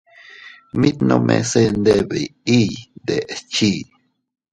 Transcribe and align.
Mit 0.79 0.97
nomnese 1.07 1.59
iyndebiʼiy 1.65 2.69
deʼes 3.07 3.39
chii. 3.53 3.77